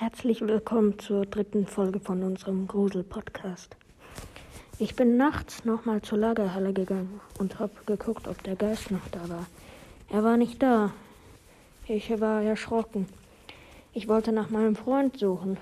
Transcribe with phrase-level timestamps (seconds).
[0.00, 3.76] Herzlich willkommen zur dritten Folge von unserem Grusel-Podcast.
[4.78, 9.28] Ich bin nachts nochmal zur Lagerhalle gegangen und habe geguckt, ob der Geist noch da
[9.28, 9.46] war.
[10.08, 10.94] Er war nicht da.
[11.86, 13.06] Ich war erschrocken.
[13.92, 15.58] Ich wollte nach meinem Freund suchen,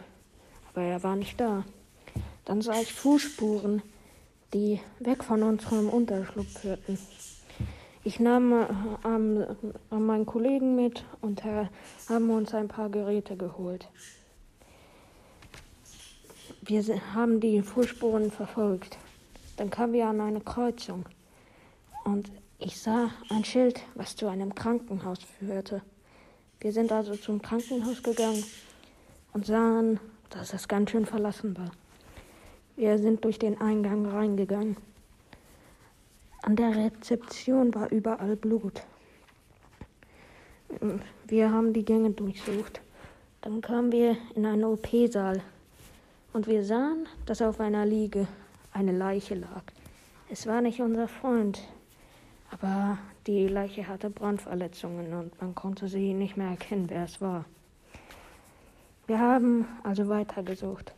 [0.70, 1.64] aber er war nicht da.
[2.44, 3.82] Dann sah ich Fußspuren,
[4.54, 6.96] die weg von unserem Unterschlupf führten.
[8.04, 9.42] Ich nahm äh,
[9.90, 11.66] äh, meinen Kollegen mit und äh,
[12.08, 13.88] haben uns ein paar Geräte geholt.
[16.68, 18.98] Wir haben die Fußspuren verfolgt.
[19.56, 21.06] Dann kamen wir an eine Kreuzung
[22.04, 25.80] und ich sah ein Schild, was zu einem Krankenhaus führte.
[26.60, 28.44] Wir sind also zum Krankenhaus gegangen
[29.32, 31.70] und sahen, dass es ganz schön verlassen war.
[32.76, 34.76] Wir sind durch den Eingang reingegangen.
[36.42, 38.82] An der Rezeption war überall Blut.
[41.26, 42.82] Wir haben die Gänge durchsucht.
[43.40, 45.42] Dann kamen wir in einen OP-Saal
[46.32, 48.26] und wir sahen, dass auf einer Liege
[48.72, 49.62] eine Leiche lag.
[50.30, 51.60] Es war nicht unser Freund,
[52.50, 57.44] aber die Leiche hatte Brandverletzungen und man konnte sie nicht mehr erkennen, wer es war.
[59.06, 60.92] Wir haben also weitergesucht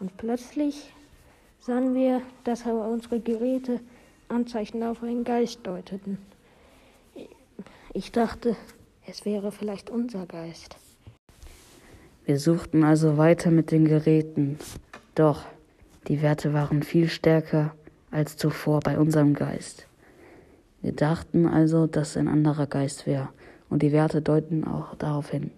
[0.00, 0.92] und plötzlich
[1.60, 3.80] sahen wir, dass unsere Geräte
[4.28, 6.18] Anzeichen auf einen Geist deuteten.
[7.92, 8.56] Ich dachte,
[9.06, 10.76] es wäre vielleicht unser Geist.
[12.26, 14.56] Wir suchten also weiter mit den Geräten,
[15.14, 15.44] doch
[16.08, 17.74] die Werte waren viel stärker
[18.10, 19.86] als zuvor bei unserem Geist.
[20.80, 23.28] Wir dachten also, dass ein anderer Geist wäre,
[23.68, 25.50] und die Werte deuten auch darauf hin.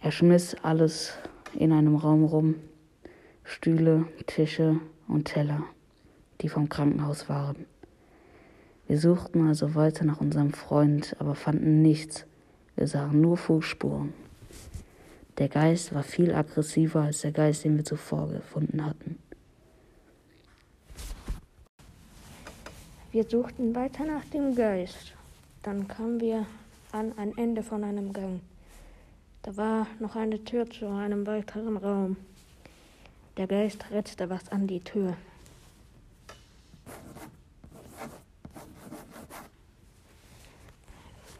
[0.00, 1.12] Er schmiss alles
[1.52, 2.54] in einem Raum rum,
[3.44, 5.62] Stühle, Tische und Teller,
[6.40, 7.66] die vom Krankenhaus waren.
[8.88, 12.24] Wir suchten also weiter nach unserem Freund, aber fanden nichts.
[12.76, 14.14] Wir sahen nur Fußspuren.
[15.38, 19.18] Der Geist war viel aggressiver als der Geist, den wir zuvor gefunden hatten.
[23.12, 25.14] Wir suchten weiter nach dem Geist.
[25.62, 26.46] Dann kamen wir
[26.92, 28.40] an ein Ende von einem Gang.
[29.42, 32.16] Da war noch eine Tür zu einem weiteren Raum.
[33.36, 35.16] Der Geist rettete was an die Tür.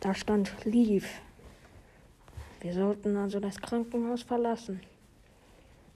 [0.00, 1.20] Da stand Lief.
[2.60, 4.80] Wir sollten also das Krankenhaus verlassen.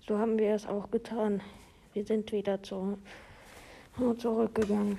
[0.06, 1.42] So haben wir es auch getan.
[1.92, 2.96] Wir sind wieder zu,
[4.16, 4.98] zurückgegangen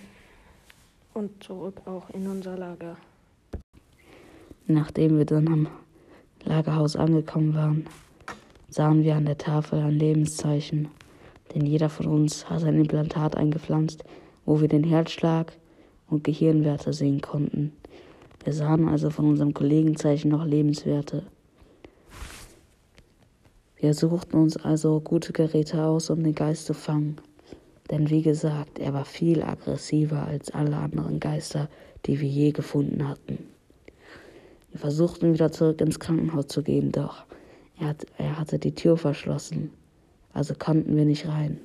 [1.15, 2.97] und zurück auch in unser Lager.
[4.67, 5.67] Nachdem wir dann am
[6.43, 7.87] Lagerhaus angekommen waren,
[8.69, 10.89] sahen wir an der Tafel ein Lebenszeichen,
[11.53, 14.03] denn jeder von uns hat ein Implantat eingepflanzt,
[14.45, 15.53] wo wir den Herzschlag
[16.09, 17.73] und Gehirnwerte sehen konnten.
[18.43, 21.23] Wir sahen also von unserem Kollegenzeichen noch Lebenswerte.
[23.85, 27.17] Wir suchten uns also gute Geräte aus, um den Geist zu fangen.
[27.91, 31.69] Denn wie gesagt, er war viel aggressiver als alle anderen Geister,
[32.07, 33.37] die wir je gefunden hatten.
[34.71, 37.25] Wir versuchten wieder zurück ins Krankenhaus zu gehen, doch
[37.79, 39.69] er, hat, er hatte die Tür verschlossen,
[40.33, 41.59] also konnten wir nicht rein.